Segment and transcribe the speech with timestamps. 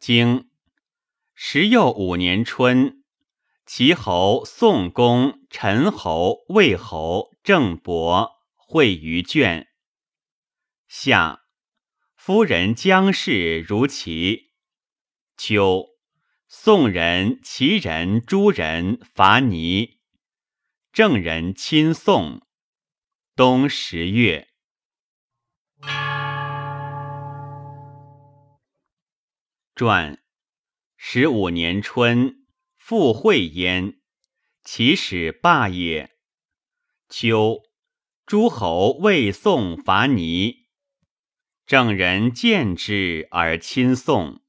[0.00, 0.48] 经
[1.34, 3.04] 时又五年春，
[3.66, 9.68] 齐侯、宋公、陈侯、魏侯、郑伯会于卷。
[10.88, 11.42] 夏，
[12.16, 14.52] 夫人姜氏如齐。
[15.36, 15.90] 秋，
[16.48, 20.00] 宋人、齐人、诸人伐倪。
[20.94, 22.40] 郑人亲宋。
[23.36, 24.49] 冬十月。
[29.80, 30.22] 传
[30.98, 32.44] 十五年春，
[32.76, 33.98] 复会焉，
[34.62, 36.18] 其始霸也。
[37.08, 37.62] 秋，
[38.26, 40.66] 诸侯魏宋伐倪，
[41.64, 44.39] 郑人见之而亲宋。